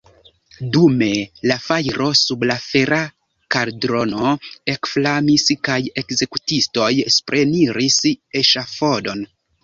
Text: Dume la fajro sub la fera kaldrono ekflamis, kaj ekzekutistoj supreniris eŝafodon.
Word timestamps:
Dume 0.75 1.07
la 1.49 1.55
fajro 1.65 2.05
sub 2.19 2.45
la 2.51 2.55
fera 2.61 2.97
kaldrono 3.55 4.31
ekflamis, 4.73 5.43
kaj 5.69 5.77
ekzekutistoj 6.03 6.89
supreniris 7.17 7.99
eŝafodon. 8.41 9.23